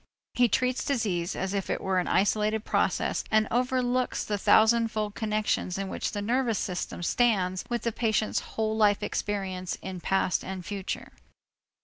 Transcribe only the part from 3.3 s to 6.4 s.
overlooks the thousandfold connections in which the